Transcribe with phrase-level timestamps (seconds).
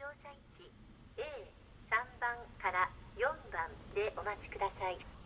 [0.00, 0.72] 乗車位置。
[1.20, 2.88] A3 番から
[3.20, 5.19] 4番でお待ちください。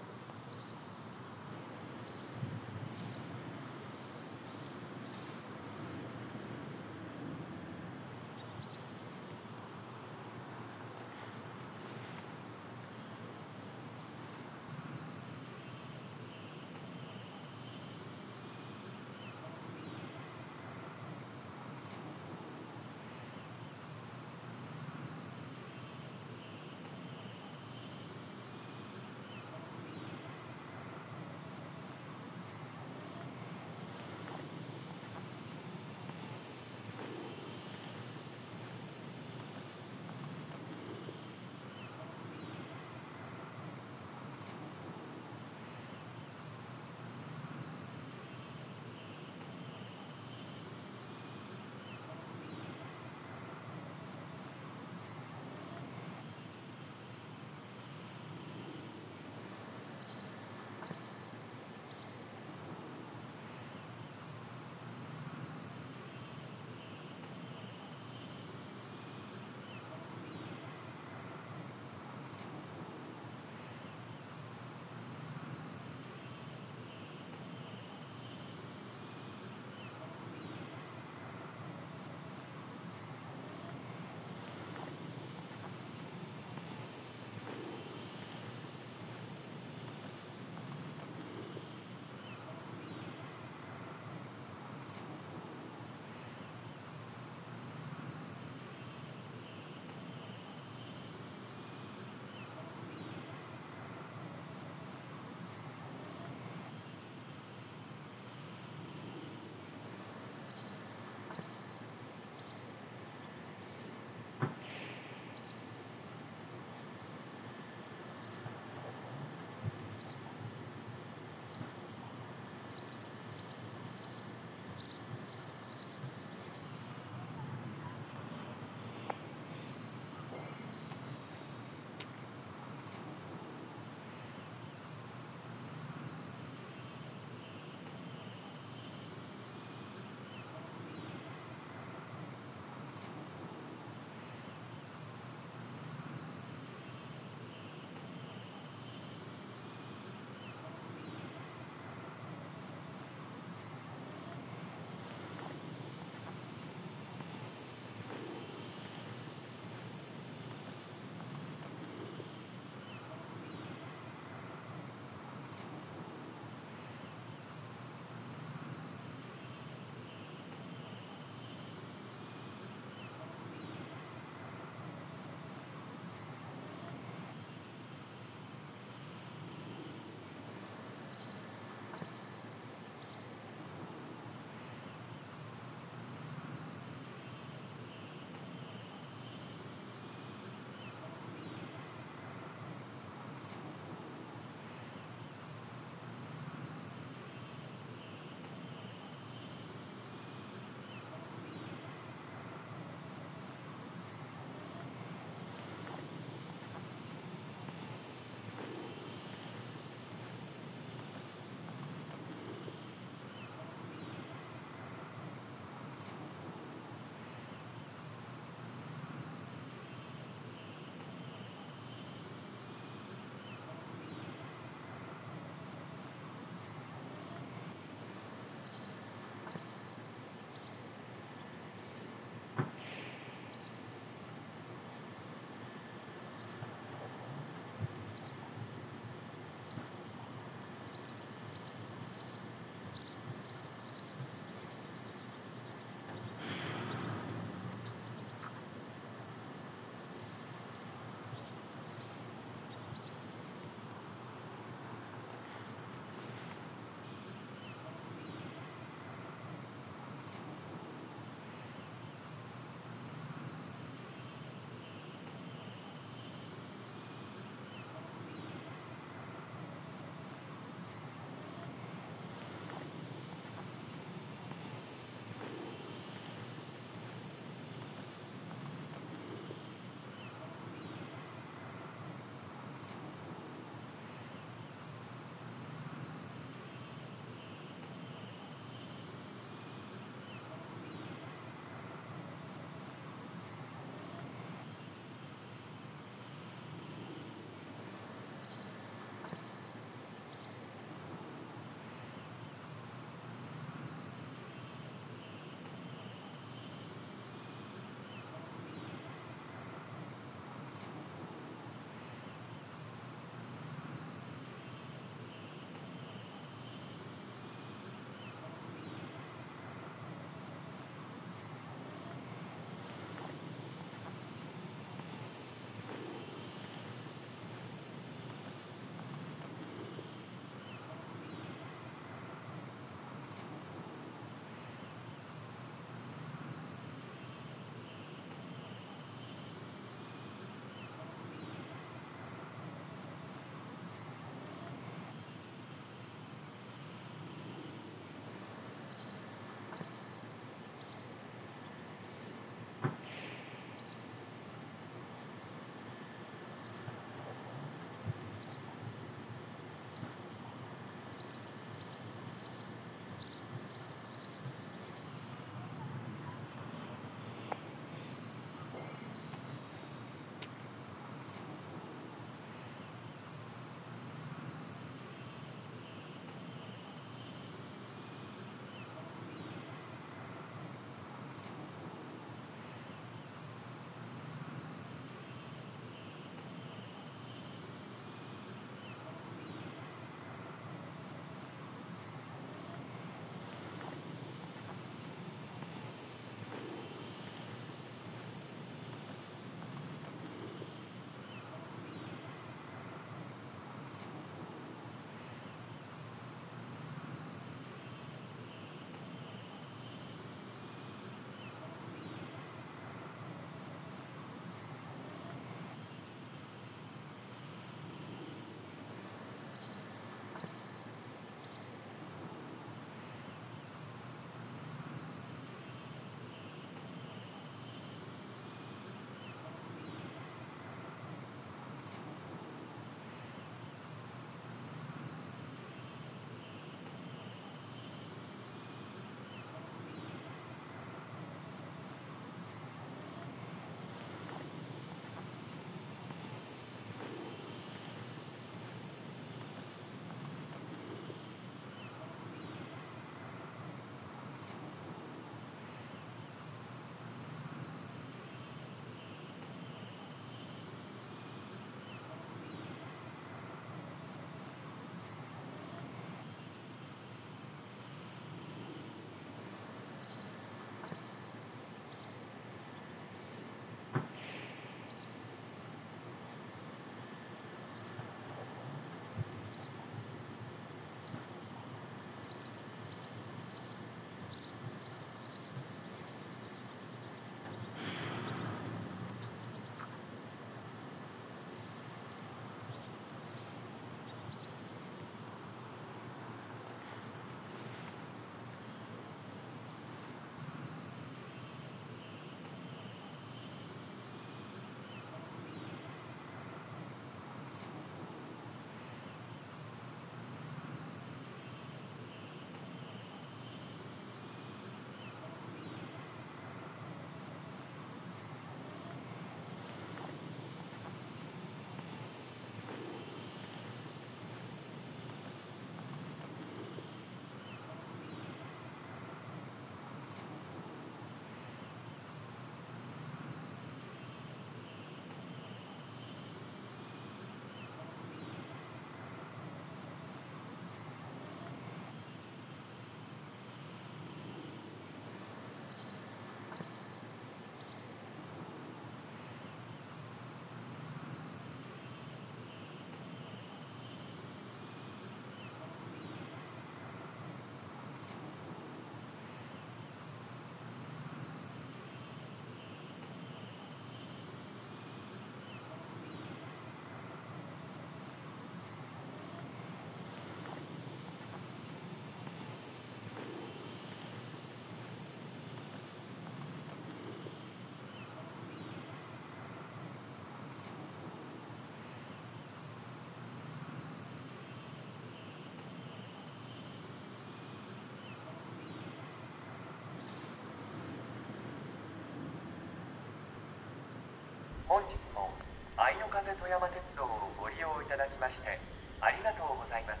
[596.24, 598.56] 風富山鉄道をご利用いただきまして
[598.96, 600.00] ありがとうございます。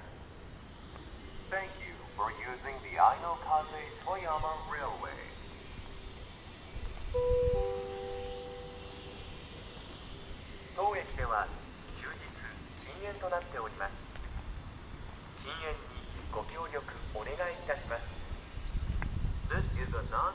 [1.52, 3.68] Thank you for using the Ainokaze
[4.00, 5.12] Toyama Railway.
[10.72, 11.44] 当駅では
[12.00, 12.24] 終日
[12.88, 13.92] 禁煙となっております。
[15.44, 18.08] 禁煙にご協力お願いいたします。
[19.52, 20.32] This is a non